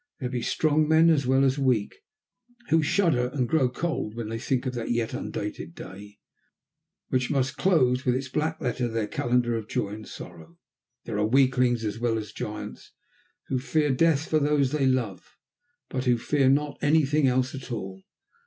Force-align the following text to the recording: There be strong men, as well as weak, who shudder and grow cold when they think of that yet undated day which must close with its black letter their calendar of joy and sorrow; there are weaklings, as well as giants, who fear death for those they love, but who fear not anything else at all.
There 0.19 0.29
be 0.29 0.41
strong 0.41 0.87
men, 0.87 1.11
as 1.11 1.27
well 1.27 1.45
as 1.45 1.59
weak, 1.59 1.99
who 2.69 2.81
shudder 2.81 3.27
and 3.33 3.47
grow 3.47 3.69
cold 3.69 4.15
when 4.15 4.29
they 4.29 4.39
think 4.39 4.65
of 4.65 4.73
that 4.73 4.89
yet 4.89 5.13
undated 5.13 5.75
day 5.75 6.17
which 7.09 7.29
must 7.29 7.55
close 7.55 8.03
with 8.03 8.15
its 8.15 8.27
black 8.27 8.59
letter 8.59 8.87
their 8.87 9.05
calendar 9.05 9.53
of 9.55 9.67
joy 9.67 9.89
and 9.89 10.07
sorrow; 10.07 10.57
there 11.05 11.19
are 11.19 11.27
weaklings, 11.27 11.85
as 11.85 11.99
well 11.99 12.17
as 12.17 12.31
giants, 12.33 12.93
who 13.49 13.59
fear 13.59 13.91
death 13.91 14.27
for 14.27 14.39
those 14.39 14.71
they 14.71 14.87
love, 14.87 15.37
but 15.87 16.05
who 16.05 16.17
fear 16.17 16.49
not 16.49 16.79
anything 16.81 17.27
else 17.27 17.53
at 17.53 17.71
all. 17.71 18.01